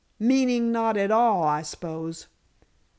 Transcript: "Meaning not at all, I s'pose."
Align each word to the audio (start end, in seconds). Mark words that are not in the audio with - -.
"Meaning 0.17 0.71
not 0.71 0.97
at 0.97 1.11
all, 1.11 1.43
I 1.43 1.61
s'pose." 1.61 2.25